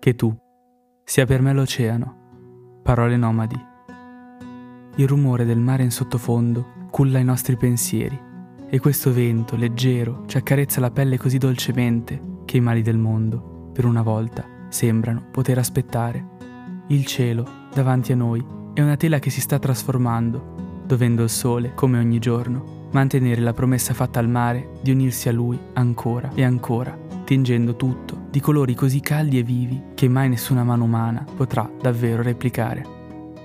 [0.00, 0.34] che tu
[1.04, 2.80] sia per me l'oceano.
[2.82, 3.66] Parole nomadi.
[4.96, 8.18] Il rumore del mare in sottofondo culla i nostri pensieri
[8.68, 13.70] e questo vento leggero ci accarezza la pelle così dolcemente che i mali del mondo,
[13.72, 16.38] per una volta, sembrano poter aspettare.
[16.88, 21.74] Il cielo, davanti a noi, è una tela che si sta trasformando, dovendo il sole,
[21.74, 26.42] come ogni giorno, mantenere la promessa fatta al mare di unirsi a lui ancora e
[26.42, 26.96] ancora,
[27.30, 32.22] tingendo tutto di colori così caldi e vivi che mai nessuna mano umana potrà davvero
[32.22, 32.84] replicare.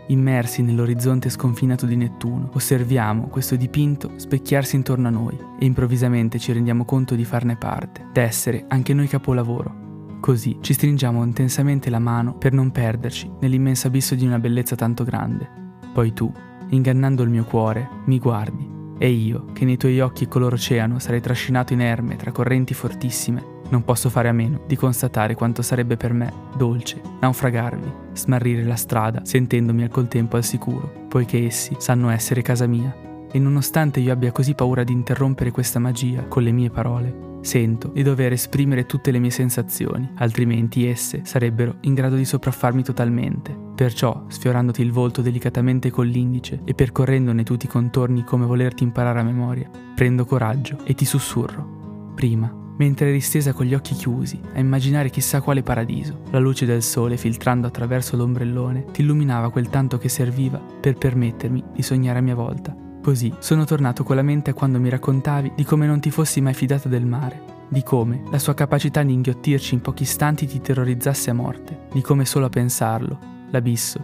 [0.07, 6.51] Immersi nell'orizzonte sconfinato di Nettuno, osserviamo questo dipinto specchiarsi intorno a noi e improvvisamente ci
[6.51, 9.83] rendiamo conto di farne parte, d'essere anche noi capolavoro,
[10.19, 15.03] Così ci stringiamo intensamente la mano per non perderci nell'immenso abisso di una bellezza tanto
[15.03, 15.47] grande.
[15.93, 16.31] Poi tu,
[16.69, 21.21] ingannando il mio cuore, mi guardi e io, che nei tuoi occhi color oceano sarei
[21.21, 26.13] trascinato inerme tra correnti fortissime, non posso fare a meno di constatare quanto sarebbe per
[26.13, 32.09] me dolce naufragarvi, smarrire la strada sentendomi al col tempo al sicuro, poiché essi sanno
[32.09, 32.95] essere casa mia.
[33.31, 37.89] E nonostante io abbia così paura di interrompere questa magia con le mie parole, Sento
[37.89, 43.55] di dover esprimere tutte le mie sensazioni, altrimenti esse sarebbero in grado di sopraffarmi totalmente.
[43.75, 49.19] Perciò, sfiorandoti il volto delicatamente con l'indice e percorrendone tutti i contorni come volerti imparare
[49.19, 52.13] a memoria, prendo coraggio e ti sussurro.
[52.15, 56.65] Prima, mentre eri stesa con gli occhi chiusi, a immaginare chissà quale paradiso, la luce
[56.65, 62.19] del sole filtrando attraverso l'ombrellone ti illuminava quel tanto che serviva per permettermi di sognare
[62.19, 65.85] a mia volta Così sono tornato con la mente a quando mi raccontavi di come
[65.85, 69.81] non ti fossi mai fidata del mare, di come la sua capacità di inghiottirci in
[69.81, 73.19] pochi istanti ti terrorizzasse a morte, di come solo a pensarlo,
[73.51, 74.03] l'abisso,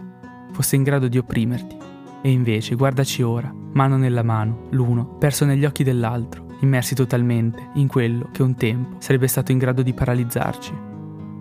[0.52, 1.76] fosse in grado di opprimerti.
[2.22, 7.86] E invece guardaci ora, mano nella mano, l'uno perso negli occhi dell'altro, immersi totalmente in
[7.86, 10.72] quello che un tempo sarebbe stato in grado di paralizzarci.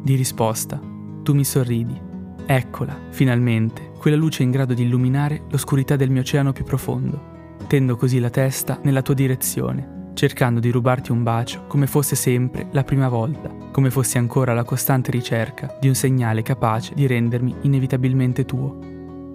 [0.04, 0.80] Di risposta,
[1.24, 2.00] tu mi sorridi.
[2.46, 7.32] Eccola, finalmente, quella luce in grado di illuminare l'oscurità del mio oceano più profondo
[7.72, 12.68] tendo così la testa nella tua direzione, cercando di rubarti un bacio come fosse sempre
[12.72, 17.56] la prima volta, come fossi ancora la costante ricerca di un segnale capace di rendermi
[17.62, 18.78] inevitabilmente tuo.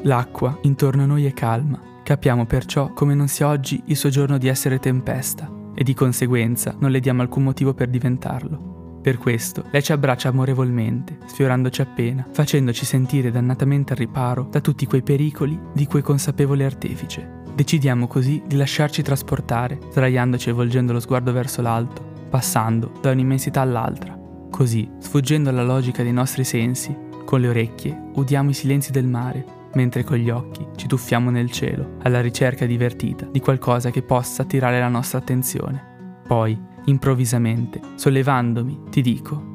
[0.02, 4.36] L'acqua intorno a noi è calma, capiamo perciò come non sia oggi il suo giorno
[4.36, 9.00] di essere tempesta e di conseguenza non le diamo alcun motivo per diventarlo.
[9.02, 14.86] Per questo lei ci abbraccia amorevolmente, sfiorandoci appena, facendoci sentire dannatamente al riparo da tutti
[14.86, 17.42] quei pericoli di cui è consapevole artefice.
[17.54, 23.60] Decidiamo così di lasciarci trasportare, sdraiandoci e volgendo lo sguardo verso l'alto, passando da un'immensità
[23.60, 24.18] all'altra.
[24.50, 29.44] Così, sfuggendo alla logica dei nostri sensi, con le orecchie udiamo i silenzi del mare,
[29.74, 34.42] mentre con gli occhi ci tuffiamo nel cielo, alla ricerca divertita di qualcosa che possa
[34.42, 36.20] attirare la nostra attenzione.
[36.26, 39.54] Poi, improvvisamente, sollevandomi, ti dico,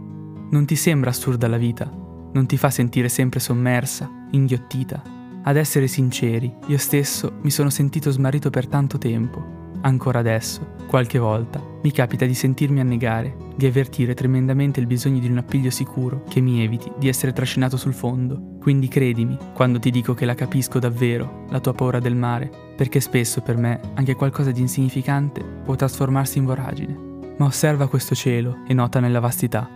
[0.52, 1.90] non ti sembra assurda la vita?
[2.34, 5.02] Non ti fa sentire sempre sommersa, inghiottita,
[5.44, 9.60] ad essere sinceri, io stesso mi sono sentito smarrito per tanto tempo.
[9.82, 15.30] Ancora adesso, qualche volta, mi capita di sentirmi annegare, di avvertire tremendamente il bisogno di
[15.30, 18.58] un appiglio sicuro che mi eviti di essere trascinato sul fondo.
[18.60, 23.00] Quindi credimi quando ti dico che la capisco davvero, la tua paura del mare, perché
[23.00, 27.10] spesso per me anche qualcosa di insignificante può trasformarsi in voragine.
[27.38, 29.70] Ma osserva questo cielo e nota nella vastità.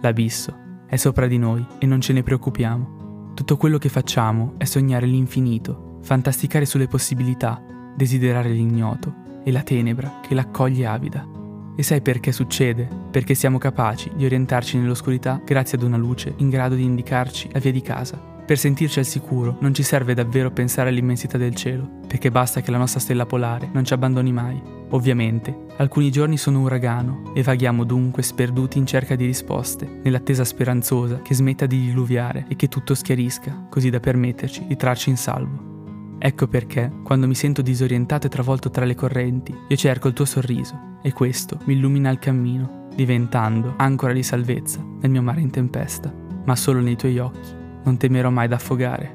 [0.00, 3.32] L'abisso è sopra di noi e non ce ne preoccupiamo.
[3.34, 7.62] Tutto quello che facciamo è sognare l'infinito, fantasticare sulle possibilità,
[7.96, 11.37] desiderare l'ignoto e la tenebra che l'accoglie avida.
[11.78, 12.88] E sai perché succede?
[13.08, 17.60] Perché siamo capaci di orientarci nell'oscurità grazie ad una luce in grado di indicarci la
[17.60, 18.16] via di casa.
[18.18, 22.72] Per sentirci al sicuro non ci serve davvero pensare all'immensità del cielo, perché basta che
[22.72, 24.60] la nostra stella polare non ci abbandoni mai.
[24.88, 31.22] Ovviamente, alcuni giorni sono uragano e vaghiamo dunque sperduti in cerca di risposte, nell'attesa speranzosa
[31.22, 35.77] che smetta di diluviare e che tutto schiarisca, così da permetterci di trarci in salvo.
[36.18, 40.24] Ecco perché, quando mi sento disorientato e travolto tra le correnti, io cerco il tuo
[40.24, 45.50] sorriso e questo mi illumina il cammino, diventando ancora di salvezza nel mio mare in
[45.50, 46.12] tempesta,
[46.44, 49.14] ma solo nei tuoi occhi non temerò mai d'affogare.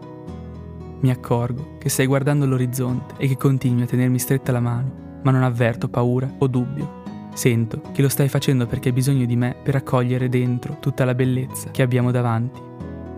[1.01, 5.31] Mi accorgo che stai guardando l'orizzonte e che continui a tenermi stretta la mano ma
[5.31, 7.01] non avverto paura o dubbio.
[7.33, 11.16] Sento che lo stai facendo perché hai bisogno di me per accogliere dentro tutta la
[11.16, 12.62] bellezza che abbiamo davanti.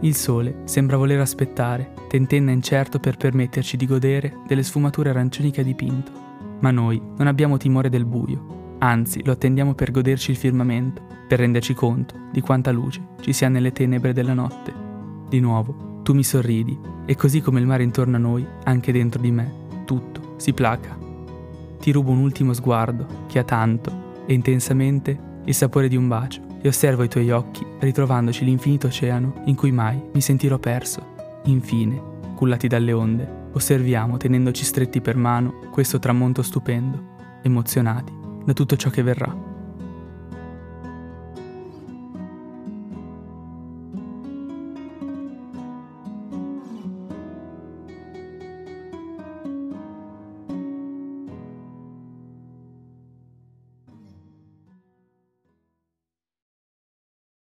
[0.01, 5.61] Il sole sembra voler aspettare, tentenna incerto per permetterci di godere delle sfumature arancioni che
[5.61, 6.11] ha dipinto.
[6.59, 11.39] Ma noi non abbiamo timore del buio, anzi lo attendiamo per goderci il firmamento, per
[11.39, 14.73] renderci conto di quanta luce ci sia nelle tenebre della notte.
[15.27, 19.21] Di nuovo, tu mi sorridi e così come il mare intorno a noi, anche dentro
[19.21, 19.51] di me,
[19.85, 21.03] tutto si placa
[21.85, 25.15] ti rubo un ultimo sguardo che ha tanto e intensamente
[25.45, 29.71] il sapore di un bacio e osservo i tuoi occhi, ritrovandoci l'infinito oceano in cui
[29.71, 31.13] mai mi sentirò perso.
[31.43, 32.01] Infine,
[32.33, 38.11] cullati dalle onde, osserviamo, tenendoci stretti per mano, questo tramonto stupendo, emozionati
[38.43, 39.54] da tutto ciò che verrà.